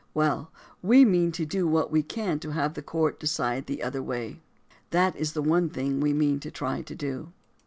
[0.15, 0.51] Well,
[0.81, 4.41] we mean to do what we can to have the court decide the other way.
[4.89, 7.33] That is one thing we mean to try to do.